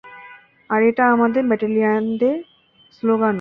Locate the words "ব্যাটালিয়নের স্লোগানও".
1.47-3.29